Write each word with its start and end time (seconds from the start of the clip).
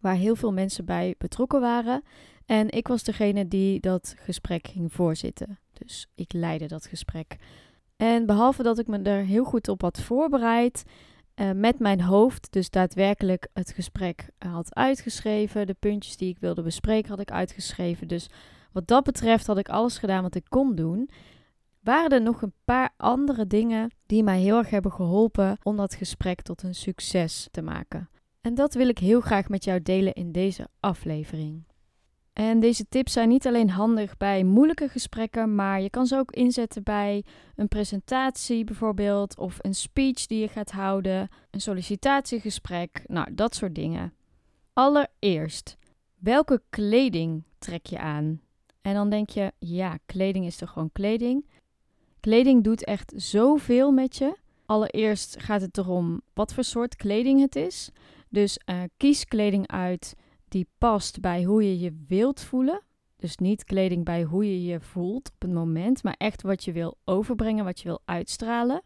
waar 0.00 0.14
heel 0.14 0.36
veel 0.36 0.52
mensen 0.52 0.84
bij 0.84 1.14
betrokken 1.18 1.60
waren. 1.60 2.02
En 2.46 2.70
ik 2.70 2.88
was 2.88 3.02
degene 3.02 3.48
die 3.48 3.80
dat 3.80 4.14
gesprek 4.18 4.68
ging 4.68 4.92
voorzitten. 4.92 5.58
Dus 5.72 6.06
ik 6.14 6.32
leidde 6.32 6.66
dat 6.66 6.86
gesprek. 6.86 7.36
En 7.96 8.26
behalve 8.26 8.62
dat 8.62 8.78
ik 8.78 8.86
me 8.86 9.02
er 9.02 9.24
heel 9.24 9.44
goed 9.44 9.68
op 9.68 9.80
had 9.80 10.00
voorbereid, 10.00 10.84
uh, 11.34 11.50
met 11.50 11.78
mijn 11.78 12.00
hoofd, 12.00 12.52
dus 12.52 12.70
daadwerkelijk 12.70 13.48
het 13.52 13.72
gesprek 13.72 14.30
had 14.38 14.74
uitgeschreven. 14.74 15.66
De 15.66 15.76
puntjes 15.78 16.16
die 16.16 16.28
ik 16.28 16.38
wilde 16.38 16.62
bespreken 16.62 17.10
had 17.10 17.20
ik 17.20 17.30
uitgeschreven. 17.30 18.08
Dus 18.08 18.28
wat 18.72 18.86
dat 18.86 19.04
betreft 19.04 19.46
had 19.46 19.58
ik 19.58 19.68
alles 19.68 19.98
gedaan 19.98 20.22
wat 20.22 20.34
ik 20.34 20.44
kon 20.48 20.74
doen 20.74 21.10
waren 21.80 22.10
er 22.10 22.22
nog 22.22 22.42
een 22.42 22.54
paar 22.64 22.90
andere 22.96 23.46
dingen 23.46 23.90
die 24.06 24.22
mij 24.22 24.40
heel 24.40 24.56
erg 24.56 24.70
hebben 24.70 24.92
geholpen 24.92 25.58
om 25.62 25.76
dat 25.76 25.94
gesprek 25.94 26.42
tot 26.42 26.62
een 26.62 26.74
succes 26.74 27.48
te 27.50 27.62
maken. 27.62 28.08
En 28.40 28.54
dat 28.54 28.74
wil 28.74 28.88
ik 28.88 28.98
heel 28.98 29.20
graag 29.20 29.48
met 29.48 29.64
jou 29.64 29.82
delen 29.82 30.12
in 30.12 30.32
deze 30.32 30.68
aflevering. 30.80 31.64
En 32.32 32.60
deze 32.60 32.88
tips 32.88 33.12
zijn 33.12 33.28
niet 33.28 33.46
alleen 33.46 33.70
handig 33.70 34.16
bij 34.16 34.44
moeilijke 34.44 34.88
gesprekken, 34.88 35.54
maar 35.54 35.80
je 35.80 35.90
kan 35.90 36.06
ze 36.06 36.16
ook 36.16 36.32
inzetten 36.32 36.82
bij 36.82 37.24
een 37.54 37.68
presentatie 37.68 38.64
bijvoorbeeld, 38.64 39.38
of 39.38 39.56
een 39.60 39.74
speech 39.74 40.26
die 40.26 40.40
je 40.40 40.48
gaat 40.48 40.70
houden, 40.70 41.28
een 41.50 41.60
sollicitatiegesprek, 41.60 43.02
nou 43.06 43.34
dat 43.34 43.54
soort 43.54 43.74
dingen. 43.74 44.14
Allereerst, 44.72 45.76
welke 46.18 46.62
kleding 46.70 47.42
trek 47.58 47.86
je 47.86 47.98
aan? 47.98 48.40
En 48.80 48.94
dan 48.94 49.10
denk 49.10 49.30
je, 49.30 49.52
ja, 49.58 49.98
kleding 50.06 50.46
is 50.46 50.56
toch 50.56 50.70
gewoon 50.70 50.92
kleding? 50.92 51.46
Kleding 52.20 52.64
doet 52.64 52.84
echt 52.84 53.12
zoveel 53.16 53.90
met 53.90 54.16
je. 54.16 54.36
Allereerst 54.66 55.42
gaat 55.42 55.60
het 55.60 55.78
erom 55.78 56.20
wat 56.34 56.54
voor 56.54 56.64
soort 56.64 56.96
kleding 56.96 57.40
het 57.40 57.56
is. 57.56 57.90
Dus 58.30 58.58
uh, 58.66 58.82
kies 58.96 59.24
kleding 59.24 59.68
uit 59.68 60.14
die 60.48 60.66
past 60.78 61.20
bij 61.20 61.42
hoe 61.42 61.64
je 61.64 61.78
je 61.78 62.04
wilt 62.06 62.40
voelen. 62.40 62.82
Dus 63.16 63.36
niet 63.36 63.64
kleding 63.64 64.04
bij 64.04 64.22
hoe 64.22 64.44
je 64.44 64.64
je 64.64 64.80
voelt 64.80 65.30
op 65.34 65.42
het 65.42 65.52
moment, 65.52 66.02
maar 66.02 66.14
echt 66.18 66.42
wat 66.42 66.64
je 66.64 66.72
wil 66.72 66.98
overbrengen, 67.04 67.64
wat 67.64 67.80
je 67.80 67.88
wil 67.88 68.00
uitstralen. 68.04 68.82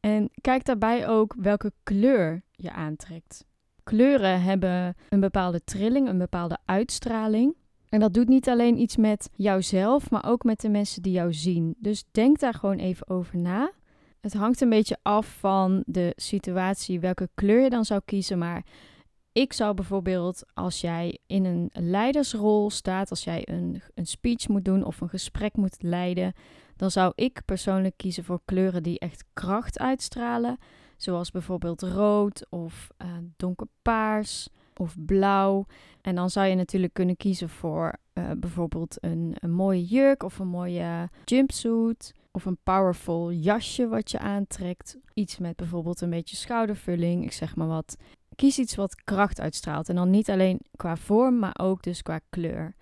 En 0.00 0.30
kijk 0.40 0.64
daarbij 0.64 1.08
ook 1.08 1.34
welke 1.38 1.72
kleur 1.82 2.42
je 2.50 2.72
aantrekt. 2.72 3.44
Kleuren 3.82 4.42
hebben 4.42 4.94
een 5.08 5.20
bepaalde 5.20 5.64
trilling, 5.64 6.08
een 6.08 6.18
bepaalde 6.18 6.58
uitstraling. 6.64 7.54
En 7.88 8.00
dat 8.00 8.14
doet 8.14 8.28
niet 8.28 8.48
alleen 8.48 8.80
iets 8.80 8.96
met 8.96 9.30
jouzelf, 9.32 10.10
maar 10.10 10.24
ook 10.26 10.44
met 10.44 10.60
de 10.60 10.68
mensen 10.68 11.02
die 11.02 11.12
jou 11.12 11.32
zien. 11.32 11.74
Dus 11.78 12.04
denk 12.10 12.38
daar 12.38 12.54
gewoon 12.54 12.78
even 12.78 13.08
over 13.08 13.38
na. 13.38 13.72
Het 14.20 14.34
hangt 14.34 14.60
een 14.60 14.68
beetje 14.68 14.98
af 15.02 15.36
van 15.38 15.82
de 15.86 16.12
situatie, 16.16 17.00
welke 17.00 17.28
kleur 17.34 17.62
je 17.62 17.70
dan 17.70 17.84
zou 17.84 18.00
kiezen. 18.04 18.38
Maar 18.38 18.64
ik 19.32 19.52
zou 19.52 19.74
bijvoorbeeld, 19.74 20.44
als 20.54 20.80
jij 20.80 21.18
in 21.26 21.44
een 21.44 21.70
leidersrol 21.72 22.70
staat, 22.70 23.10
als 23.10 23.24
jij 23.24 23.42
een, 23.48 23.82
een 23.94 24.06
speech 24.06 24.48
moet 24.48 24.64
doen 24.64 24.84
of 24.84 25.00
een 25.00 25.08
gesprek 25.08 25.56
moet 25.56 25.82
leiden, 25.82 26.32
dan 26.76 26.90
zou 26.90 27.12
ik 27.14 27.42
persoonlijk 27.44 27.96
kiezen 27.96 28.24
voor 28.24 28.40
kleuren 28.44 28.82
die 28.82 28.98
echt 28.98 29.24
kracht 29.32 29.78
uitstralen. 29.78 30.58
Zoals 30.96 31.30
bijvoorbeeld 31.30 31.82
rood 31.82 32.46
of 32.50 32.88
uh, 33.02 33.08
donkerpaars 33.36 34.48
of 34.74 34.94
blauw. 35.06 35.66
En 36.00 36.14
dan 36.14 36.30
zou 36.30 36.46
je 36.46 36.54
natuurlijk 36.54 36.92
kunnen 36.92 37.16
kiezen 37.16 37.48
voor 37.48 37.96
uh, 38.14 38.30
bijvoorbeeld 38.36 38.96
een, 39.00 39.36
een 39.38 39.52
mooie 39.52 39.84
jurk 39.84 40.22
of 40.22 40.38
een 40.38 40.48
mooie 40.48 41.08
jumpsuit. 41.24 42.14
Of 42.36 42.44
een 42.44 42.58
powerful 42.62 43.32
jasje 43.32 43.88
wat 43.88 44.10
je 44.10 44.18
aantrekt. 44.18 44.96
Iets 45.14 45.38
met 45.38 45.56
bijvoorbeeld 45.56 46.00
een 46.00 46.10
beetje 46.10 46.36
schoudervulling. 46.36 47.24
Ik 47.24 47.32
zeg 47.32 47.56
maar 47.56 47.66
wat. 47.66 47.96
Kies 48.34 48.58
iets 48.58 48.74
wat 48.74 49.02
kracht 49.04 49.40
uitstraalt. 49.40 49.88
En 49.88 49.94
dan 49.94 50.10
niet 50.10 50.30
alleen 50.30 50.60
qua 50.76 50.96
vorm, 50.96 51.38
maar 51.38 51.58
ook 51.60 51.82
dus 51.82 52.02
qua 52.02 52.20
kleur. 52.30 52.74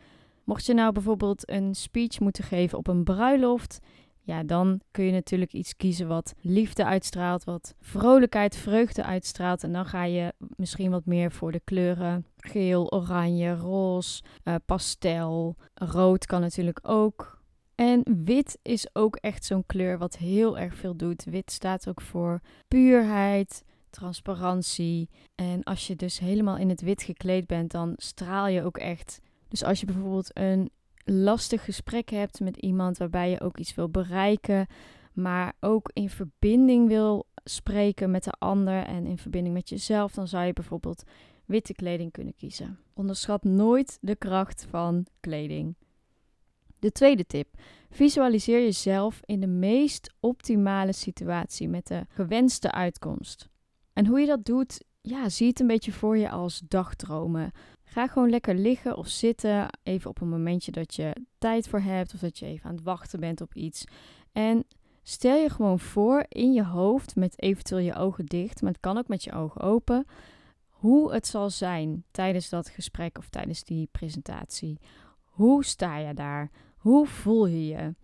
Mocht 0.44 0.66
je 0.66 0.74
nou 0.74 0.92
bijvoorbeeld 0.92 1.50
een 1.50 1.74
speech 1.74 2.20
moeten 2.20 2.44
geven 2.44 2.78
op 2.78 2.88
een 2.88 3.04
bruiloft, 3.04 3.80
ja, 4.20 4.42
dan 4.42 4.80
kun 4.90 5.04
je 5.04 5.12
natuurlijk 5.12 5.52
iets 5.52 5.76
kiezen 5.76 6.08
wat 6.08 6.34
liefde 6.40 6.84
uitstraalt, 6.84 7.44
wat 7.44 7.74
vrolijkheid, 7.80 8.56
vreugde 8.56 9.04
uitstraalt. 9.04 9.62
En 9.62 9.72
dan 9.72 9.86
ga 9.86 10.04
je 10.04 10.32
misschien 10.56 10.90
wat 10.90 11.06
meer 11.06 11.32
voor 11.32 11.52
de 11.52 11.60
kleuren 11.64 12.26
geel, 12.36 12.92
oranje, 12.92 13.54
roze, 13.54 14.22
uh, 14.44 14.54
pastel. 14.66 15.56
Rood 15.74 16.26
kan 16.26 16.40
natuurlijk 16.40 16.78
ook. 16.82 17.33
En 17.74 18.02
wit 18.24 18.58
is 18.62 18.88
ook 18.92 19.16
echt 19.16 19.44
zo'n 19.44 19.66
kleur 19.66 19.98
wat 19.98 20.16
heel 20.16 20.58
erg 20.58 20.76
veel 20.76 20.96
doet. 20.96 21.24
Wit 21.24 21.50
staat 21.50 21.88
ook 21.88 22.00
voor 22.00 22.40
puurheid, 22.68 23.64
transparantie. 23.90 25.08
En 25.34 25.62
als 25.62 25.86
je 25.86 25.96
dus 25.96 26.18
helemaal 26.18 26.56
in 26.56 26.68
het 26.68 26.80
wit 26.80 27.02
gekleed 27.02 27.46
bent, 27.46 27.70
dan 27.70 27.92
straal 27.96 28.46
je 28.46 28.62
ook 28.62 28.76
echt. 28.76 29.20
Dus 29.48 29.64
als 29.64 29.80
je 29.80 29.86
bijvoorbeeld 29.86 30.30
een 30.38 30.70
lastig 31.04 31.64
gesprek 31.64 32.10
hebt 32.10 32.40
met 32.40 32.56
iemand 32.56 32.98
waarbij 32.98 33.30
je 33.30 33.40
ook 33.40 33.58
iets 33.58 33.74
wil 33.74 33.88
bereiken, 33.88 34.66
maar 35.12 35.52
ook 35.60 35.90
in 35.92 36.10
verbinding 36.10 36.88
wil 36.88 37.26
spreken 37.44 38.10
met 38.10 38.24
de 38.24 38.32
ander 38.38 38.84
en 38.84 39.06
in 39.06 39.18
verbinding 39.18 39.54
met 39.54 39.68
jezelf, 39.68 40.12
dan 40.12 40.28
zou 40.28 40.44
je 40.44 40.52
bijvoorbeeld 40.52 41.02
witte 41.44 41.72
kleding 41.72 42.12
kunnen 42.12 42.34
kiezen. 42.34 42.78
Onderschat 42.94 43.44
nooit 43.44 43.98
de 44.00 44.16
kracht 44.16 44.66
van 44.70 45.06
kleding. 45.20 45.74
De 46.84 46.92
tweede 46.92 47.26
tip: 47.26 47.48
visualiseer 47.90 48.62
jezelf 48.62 49.20
in 49.24 49.40
de 49.40 49.46
meest 49.46 50.14
optimale 50.20 50.92
situatie 50.92 51.68
met 51.68 51.86
de 51.86 52.06
gewenste 52.08 52.72
uitkomst. 52.72 53.48
En 53.92 54.06
hoe 54.06 54.20
je 54.20 54.26
dat 54.26 54.44
doet, 54.44 54.84
ja, 55.00 55.28
zie 55.28 55.48
het 55.48 55.60
een 55.60 55.66
beetje 55.66 55.92
voor 55.92 56.16
je 56.16 56.30
als 56.30 56.62
dagdromen. 56.68 57.52
Ga 57.84 58.06
gewoon 58.06 58.30
lekker 58.30 58.54
liggen 58.54 58.96
of 58.96 59.08
zitten, 59.08 59.68
even 59.82 60.10
op 60.10 60.20
een 60.20 60.28
momentje 60.28 60.72
dat 60.72 60.94
je 60.94 61.12
tijd 61.38 61.68
voor 61.68 61.80
hebt 61.80 62.14
of 62.14 62.20
dat 62.20 62.38
je 62.38 62.46
even 62.46 62.68
aan 62.68 62.74
het 62.74 62.84
wachten 62.84 63.20
bent 63.20 63.40
op 63.40 63.54
iets. 63.54 63.84
En 64.32 64.64
stel 65.02 65.36
je 65.36 65.50
gewoon 65.50 65.78
voor 65.78 66.24
in 66.28 66.52
je 66.52 66.64
hoofd, 66.64 67.16
met 67.16 67.42
eventueel 67.42 67.80
je 67.80 67.94
ogen 67.94 68.26
dicht, 68.26 68.62
maar 68.62 68.72
het 68.72 68.80
kan 68.80 68.98
ook 68.98 69.08
met 69.08 69.24
je 69.24 69.32
ogen 69.32 69.60
open, 69.60 70.06
hoe 70.68 71.12
het 71.12 71.26
zal 71.26 71.50
zijn 71.50 72.04
tijdens 72.10 72.48
dat 72.48 72.68
gesprek 72.68 73.18
of 73.18 73.28
tijdens 73.28 73.64
die 73.64 73.88
presentatie. 73.92 74.78
Hoe 75.24 75.64
sta 75.64 75.96
je 75.96 76.14
daar? 76.14 76.50
Hoe 76.84 77.06
voel 77.06 77.46
je 77.46 77.66
je? 77.66 77.94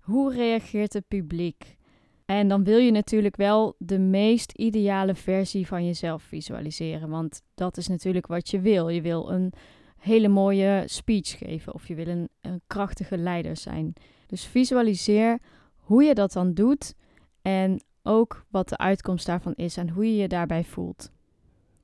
Hoe 0.00 0.34
reageert 0.34 0.92
het 0.92 1.08
publiek? 1.08 1.76
En 2.24 2.48
dan 2.48 2.64
wil 2.64 2.78
je 2.78 2.90
natuurlijk 2.90 3.36
wel 3.36 3.74
de 3.78 3.98
meest 3.98 4.52
ideale 4.52 5.14
versie 5.14 5.66
van 5.66 5.84
jezelf 5.84 6.22
visualiseren. 6.22 7.08
Want 7.08 7.42
dat 7.54 7.76
is 7.76 7.88
natuurlijk 7.88 8.26
wat 8.26 8.50
je 8.50 8.60
wil. 8.60 8.88
Je 8.88 9.00
wil 9.00 9.30
een 9.30 9.52
hele 9.96 10.28
mooie 10.28 10.82
speech 10.86 11.38
geven 11.38 11.74
of 11.74 11.88
je 11.88 11.94
wil 11.94 12.06
een, 12.06 12.28
een 12.40 12.60
krachtige 12.66 13.18
leider 13.18 13.56
zijn. 13.56 13.92
Dus 14.26 14.44
visualiseer 14.44 15.38
hoe 15.76 16.02
je 16.02 16.14
dat 16.14 16.32
dan 16.32 16.54
doet 16.54 16.94
en 17.42 17.82
ook 18.02 18.44
wat 18.50 18.68
de 18.68 18.78
uitkomst 18.78 19.26
daarvan 19.26 19.54
is 19.54 19.76
en 19.76 19.88
hoe 19.88 20.06
je 20.06 20.16
je 20.16 20.28
daarbij 20.28 20.64
voelt. 20.64 21.10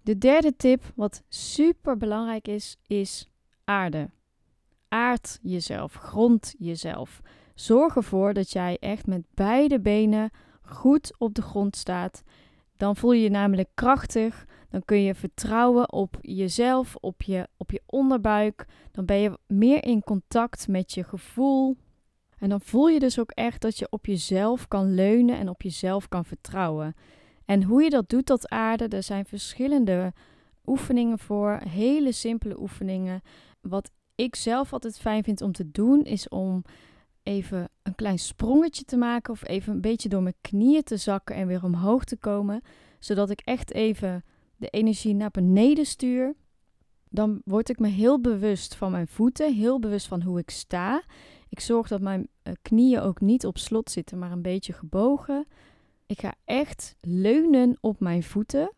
De 0.03 0.19
derde 0.19 0.57
tip, 0.57 0.93
wat 0.95 1.23
super 1.29 1.97
belangrijk 1.97 2.49
is, 2.49 2.77
is 2.87 3.29
aarde. 3.65 4.11
Aard 4.97 5.39
jezelf, 5.43 5.95
grond 5.95 6.55
jezelf. 6.59 7.21
Zorg 7.55 7.97
ervoor 7.97 8.35
dat 8.35 8.53
jij 8.53 8.77
echt 8.81 9.07
met 9.07 9.23
beide 9.35 9.81
benen 9.81 10.31
goed 10.63 11.15
op 11.19 11.35
de 11.35 11.43
grond 11.43 11.77
staat. 11.77 12.23
Dan 12.77 12.97
voel 12.97 13.13
je 13.13 13.23
je 13.23 13.31
namelijk 13.31 13.69
krachtig. 13.75 14.47
Dan 14.71 14.85
kun 14.85 15.03
je 15.03 15.15
vertrouwen 15.15 15.93
op 15.93 16.19
jezelf, 16.21 16.97
op 17.01 17.23
je, 17.23 17.49
op 17.57 17.71
je 17.71 17.83
onderbuik. 17.87 18.67
Dan 18.91 19.05
ben 19.05 19.17
je 19.17 19.39
meer 19.47 19.85
in 19.85 20.03
contact 20.03 20.69
met 20.69 20.93
je 20.93 21.05
gevoel. 21.05 21.77
En 22.39 22.49
dan 22.49 22.61
voel 22.61 22.89
je 22.89 22.99
dus 22.99 23.19
ook 23.19 23.31
echt 23.31 23.61
dat 23.61 23.79
je 23.79 23.87
op 23.91 24.07
jezelf 24.07 24.69
kan 24.69 24.95
leunen 24.95 25.39
en 25.39 25.49
op 25.49 25.63
jezelf 25.63 26.09
kan 26.09 26.25
vertrouwen. 26.25 26.95
En 27.45 27.63
hoe 27.63 27.83
je 27.83 27.91
dat 27.91 28.09
doet, 28.09 28.27
dat 28.27 28.49
aarde, 28.49 28.89
er 28.89 29.03
zijn 29.03 29.25
verschillende 29.25 30.13
oefeningen 30.67 31.19
voor. 31.19 31.61
Hele 31.69 32.13
simpele 32.13 32.61
oefeningen. 32.61 33.23
Wat 33.61 33.91
ik 34.17 34.37
zelf 34.37 34.73
altijd 34.73 34.99
fijn 34.99 35.25
vind 35.25 35.41
om 35.41 35.53
te 35.53 35.71
doen, 35.71 36.03
is 36.03 36.29
om 36.29 36.63
even 37.23 37.69
een 37.83 37.95
klein 37.95 38.19
sprongetje 38.19 38.85
te 38.85 38.97
maken 38.97 39.33
of 39.33 39.49
even 39.49 39.73
een 39.73 39.81
beetje 39.81 40.09
door 40.09 40.23
mijn 40.23 40.35
knieën 40.41 40.83
te 40.83 40.97
zakken 40.97 41.37
en 41.37 41.47
weer 41.47 41.65
omhoog 41.65 42.05
te 42.05 42.17
komen, 42.17 42.63
zodat 42.99 43.31
ik 43.31 43.41
echt 43.41 43.73
even 43.73 44.25
de 44.57 44.69
energie 44.69 45.15
naar 45.15 45.31
beneden 45.31 45.87
stuur. 45.87 46.35
dan 47.09 47.41
word 47.45 47.69
ik 47.69 47.79
me 47.79 47.89
heel 47.89 48.21
bewust 48.21 48.75
van 48.75 48.91
mijn 48.91 49.09
voeten, 49.09 49.55
heel 49.55 49.79
bewust 49.79 50.07
van 50.07 50.23
hoe 50.23 50.39
ik 50.39 50.51
sta. 50.51 51.03
Ik 51.49 51.61
zorg 51.61 51.89
dat 51.89 52.01
mijn 52.01 52.29
eh, 52.43 52.53
knieën 52.63 53.01
ook 53.01 53.21
niet 53.21 53.47
op 53.47 53.59
slot 53.59 53.91
zitten, 53.91 54.19
maar 54.19 54.33
een 54.33 54.43
beetje 54.43 54.73
gebogen. 54.73 55.47
Ik 56.07 56.21
ga 56.21 56.35
echt 56.45 56.97
leunen 57.01 57.79
op 57.81 58.01
mijn 58.01 58.23
voeten. 58.23 58.73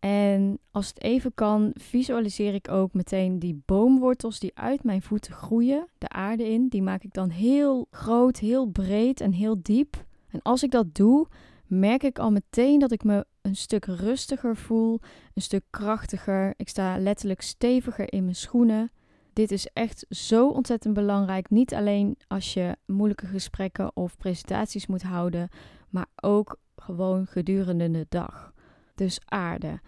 En 0.00 0.58
als 0.70 0.88
het 0.88 1.02
even 1.02 1.34
kan, 1.34 1.70
visualiseer 1.74 2.54
ik 2.54 2.70
ook 2.70 2.94
meteen 2.94 3.38
die 3.38 3.62
boomwortels 3.66 4.38
die 4.38 4.50
uit 4.54 4.84
mijn 4.84 5.02
voeten 5.02 5.32
groeien, 5.32 5.88
de 5.98 6.08
aarde 6.08 6.48
in. 6.48 6.68
Die 6.68 6.82
maak 6.82 7.02
ik 7.02 7.12
dan 7.12 7.28
heel 7.28 7.86
groot, 7.90 8.38
heel 8.38 8.66
breed 8.66 9.20
en 9.20 9.32
heel 9.32 9.56
diep. 9.62 10.04
En 10.28 10.42
als 10.42 10.62
ik 10.62 10.70
dat 10.70 10.94
doe, 10.94 11.26
merk 11.66 12.02
ik 12.02 12.18
al 12.18 12.30
meteen 12.30 12.78
dat 12.78 12.92
ik 12.92 13.04
me 13.04 13.24
een 13.42 13.56
stuk 13.56 13.84
rustiger 13.84 14.56
voel, 14.56 15.00
een 15.34 15.42
stuk 15.42 15.64
krachtiger. 15.70 16.54
Ik 16.56 16.68
sta 16.68 16.98
letterlijk 16.98 17.40
steviger 17.40 18.12
in 18.12 18.22
mijn 18.22 18.36
schoenen. 18.36 18.90
Dit 19.32 19.50
is 19.50 19.66
echt 19.72 20.06
zo 20.08 20.48
ontzettend 20.48 20.94
belangrijk. 20.94 21.50
Niet 21.50 21.74
alleen 21.74 22.16
als 22.28 22.54
je 22.54 22.76
moeilijke 22.86 23.26
gesprekken 23.26 23.96
of 23.96 24.16
presentaties 24.16 24.86
moet 24.86 25.02
houden, 25.02 25.48
maar 25.88 26.06
ook 26.22 26.58
gewoon 26.76 27.26
gedurende 27.26 27.90
de 27.90 28.06
dag. 28.08 28.52
Dus 29.00 29.20
aarde. 29.24 29.80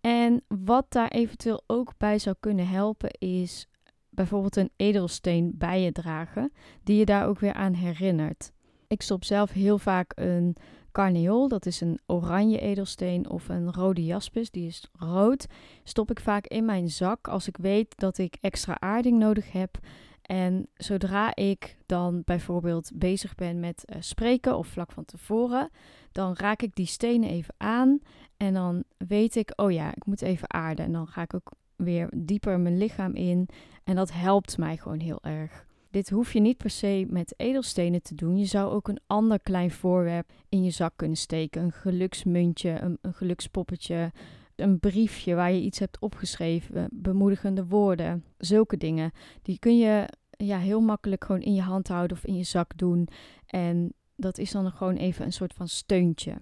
En 0.00 0.42
wat 0.48 0.86
daar 0.88 1.08
eventueel 1.08 1.62
ook 1.66 1.92
bij 1.96 2.18
zou 2.18 2.36
kunnen 2.40 2.68
helpen 2.68 3.10
is 3.10 3.66
bijvoorbeeld 4.08 4.56
een 4.56 4.70
edelsteen 4.76 5.52
bij 5.54 5.82
je 5.82 5.92
dragen, 5.92 6.52
die 6.82 6.98
je 6.98 7.04
daar 7.04 7.26
ook 7.26 7.38
weer 7.38 7.52
aan 7.52 7.72
herinnert. 7.72 8.52
Ik 8.86 9.02
stop 9.02 9.24
zelf 9.24 9.50
heel 9.50 9.78
vaak 9.78 10.12
een 10.14 10.56
carneol, 10.92 11.48
dat 11.48 11.66
is 11.66 11.80
een 11.80 11.98
oranje 12.06 12.58
edelsteen, 12.58 13.28
of 13.28 13.48
een 13.48 13.72
rode 13.72 14.04
jaspis, 14.04 14.50
die 14.50 14.66
is 14.66 14.88
rood, 14.92 15.46
stop 15.84 16.10
ik 16.10 16.20
vaak 16.20 16.46
in 16.46 16.64
mijn 16.64 16.88
zak 16.90 17.28
als 17.28 17.48
ik 17.48 17.56
weet 17.56 17.98
dat 17.98 18.18
ik 18.18 18.36
extra 18.40 18.80
aarding 18.80 19.18
nodig 19.18 19.52
heb. 19.52 19.78
En 20.22 20.68
zodra 20.74 21.34
ik 21.34 21.76
dan 21.86 22.22
bijvoorbeeld 22.24 22.90
bezig 22.94 23.34
ben 23.34 23.60
met 23.60 23.84
uh, 23.86 23.96
spreken 24.00 24.56
of 24.56 24.66
vlak 24.66 24.92
van 24.92 25.04
tevoren, 25.04 25.70
dan 26.12 26.34
raak 26.34 26.62
ik 26.62 26.74
die 26.74 26.86
stenen 26.86 27.28
even 27.28 27.54
aan 27.56 28.00
en 28.36 28.54
dan 28.54 28.84
weet 28.96 29.36
ik, 29.36 29.52
oh 29.56 29.72
ja, 29.72 29.94
ik 29.94 30.06
moet 30.06 30.22
even 30.22 30.52
aarden. 30.52 30.84
En 30.84 30.92
dan 30.92 31.06
ga 31.06 31.22
ik 31.22 31.34
ook 31.34 31.50
weer 31.76 32.08
dieper 32.16 32.60
mijn 32.60 32.78
lichaam 32.78 33.14
in 33.14 33.48
en 33.84 33.96
dat 33.96 34.12
helpt 34.12 34.58
mij 34.58 34.76
gewoon 34.76 35.00
heel 35.00 35.22
erg. 35.22 35.66
Dit 35.90 36.10
hoef 36.10 36.32
je 36.32 36.40
niet 36.40 36.56
per 36.56 36.70
se 36.70 37.06
met 37.08 37.34
edelstenen 37.36 38.02
te 38.02 38.14
doen. 38.14 38.38
Je 38.38 38.44
zou 38.44 38.72
ook 38.72 38.88
een 38.88 39.00
ander 39.06 39.40
klein 39.40 39.70
voorwerp 39.70 40.32
in 40.48 40.64
je 40.64 40.70
zak 40.70 40.92
kunnen 40.96 41.16
steken. 41.16 41.62
Een 41.62 41.72
geluksmuntje, 41.72 42.80
een, 42.80 42.98
een 43.00 43.14
gelukspoppetje, 43.14 44.12
een 44.56 44.78
briefje 44.78 45.34
waar 45.34 45.52
je 45.52 45.60
iets 45.60 45.78
hebt 45.78 45.98
opgeschreven, 45.98 46.88
bemoedigende 46.92 47.66
woorden, 47.66 48.24
zulke 48.38 48.76
dingen. 48.76 49.12
Die 49.42 49.58
kun 49.58 49.78
je 49.78 50.08
ja, 50.30 50.58
heel 50.58 50.80
makkelijk 50.80 51.24
gewoon 51.24 51.42
in 51.42 51.54
je 51.54 51.62
hand 51.62 51.88
houden 51.88 52.16
of 52.16 52.24
in 52.24 52.36
je 52.36 52.44
zak 52.44 52.78
doen. 52.78 53.08
En 53.46 53.92
dat 54.16 54.38
is 54.38 54.50
dan 54.50 54.70
gewoon 54.72 54.96
even 54.96 55.24
een 55.24 55.32
soort 55.32 55.54
van 55.54 55.68
steuntje. 55.68 56.34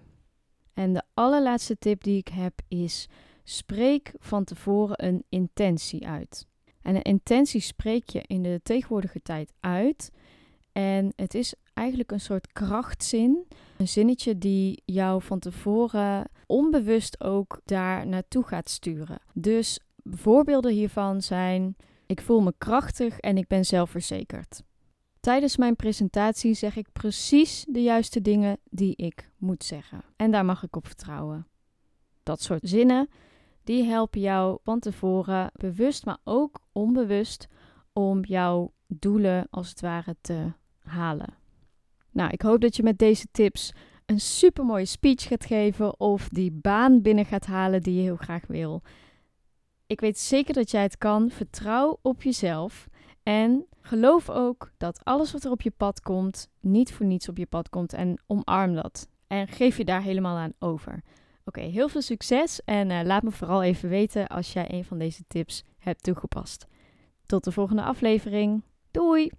En 0.75 0.93
de 0.93 1.03
allerlaatste 1.15 1.79
tip 1.79 2.03
die 2.03 2.19
ik 2.19 2.29
heb 2.29 2.61
is: 2.69 3.09
spreek 3.45 4.13
van 4.19 4.45
tevoren 4.45 5.05
een 5.05 5.25
intentie 5.29 6.07
uit. 6.07 6.47
En 6.83 6.95
een 6.95 7.03
intentie 7.03 7.61
spreek 7.61 8.09
je 8.09 8.23
in 8.27 8.43
de 8.43 8.61
tegenwoordige 8.63 9.23
tijd 9.23 9.53
uit. 9.61 10.11
En 10.73 11.13
het 11.17 11.35
is 11.35 11.55
eigenlijk 11.75 12.11
een 12.11 12.21
soort 12.21 12.53
krachtzin. 12.53 13.47
Een 13.77 13.89
zinnetje 13.89 14.39
die 14.39 14.83
jou 14.85 15.23
van 15.23 15.39
tevoren 15.39 16.29
onbewust 16.47 17.21
ook 17.21 17.61
daar 17.65 18.07
naartoe 18.07 18.45
gaat 18.45 18.69
sturen. 18.69 19.19
Dus 19.33 19.81
voorbeelden 20.05 20.73
hiervan 20.73 21.23
zijn: 21.23 21.77
ik 22.07 22.21
voel 22.21 22.41
me 22.41 22.55
krachtig 22.59 23.19
en 23.19 23.37
ik 23.37 23.47
ben 23.47 23.65
zelfverzekerd. 23.65 24.63
Tijdens 25.25 25.57
mijn 25.57 25.77
presentatie 25.77 26.55
zeg 26.55 26.77
ik 26.77 26.87
precies 26.93 27.65
de 27.69 27.83
juiste 27.83 28.21
dingen 28.21 28.59
die 28.71 28.97
ik 28.97 29.31
moet 29.37 29.65
zeggen. 29.65 30.03
En 30.17 30.31
daar 30.31 30.45
mag 30.45 30.63
ik 30.63 30.77
op 30.77 30.87
vertrouwen. 30.87 31.47
Dat 32.23 32.43
soort 32.43 32.69
zinnen 32.69 33.09
die 33.63 33.85
helpen 33.85 34.21
jou 34.21 34.59
van 34.63 34.79
tevoren 34.79 35.51
bewust, 35.55 36.05
maar 36.05 36.19
ook 36.25 36.61
onbewust 36.73 37.49
om 37.93 38.25
jouw 38.25 38.73
doelen 38.87 39.47
als 39.51 39.69
het 39.69 39.81
ware 39.81 40.17
te 40.21 40.53
halen. 40.83 41.35
Nou, 42.11 42.31
ik 42.31 42.43
hoop 42.43 42.61
dat 42.61 42.77
je 42.77 42.83
met 42.83 42.99
deze 42.99 43.27
tips 43.31 43.73
een 44.07 44.21
supermooie 44.21 44.85
speech 44.85 45.23
gaat 45.23 45.45
geven 45.45 46.01
of 46.01 46.29
die 46.29 46.53
baan 46.53 47.03
binnen 47.03 47.25
gaat 47.27 47.47
halen 47.47 47.83
die 47.83 47.95
je 47.95 48.03
heel 48.03 48.17
graag 48.17 48.47
wil. 48.47 48.83
Ik 49.87 50.01
weet 50.01 50.19
zeker 50.19 50.55
dat 50.55 50.71
jij 50.71 50.83
het 50.83 50.99
kan. 50.99 51.31
Vertrouw 51.31 51.99
op 52.03 52.23
jezelf 52.23 52.89
en 53.23 53.67
geloof 53.87 54.31
ook 54.31 54.71
dat 54.77 55.05
alles 55.05 55.33
wat 55.33 55.45
er 55.45 55.51
op 55.51 55.63
je 55.63 55.71
pad 55.71 56.01
komt 56.01 56.49
niet 56.61 56.93
voor 56.93 57.07
niets 57.07 57.29
op 57.29 57.37
je 57.37 57.47
pad 57.47 57.69
komt 57.69 57.93
en 57.93 58.23
omarm 58.27 58.75
dat. 58.75 59.09
En 59.27 59.49
geef 59.49 59.77
je 59.77 59.85
daar 59.85 60.03
helemaal 60.03 60.37
aan 60.37 60.53
over. 60.59 61.03
Oké, 61.45 61.61
heel 61.61 61.89
veel 61.89 62.03
succes 62.03 62.61
en 62.65 62.91
uh, 62.91 63.01
laat 63.03 63.23
me 63.23 63.31
vooral 63.31 63.63
even 63.63 63.89
weten 63.89 64.27
als 64.27 64.53
jij 64.53 64.73
een 64.73 64.85
van 64.85 64.99
deze 64.99 65.25
tips 65.27 65.65
hebt 65.79 66.03
toegepast. 66.03 66.67
Tot 67.27 67.45
de 67.45 67.53
volgende 67.53 67.83
aflevering. 67.83 68.63
Doei! 68.91 69.31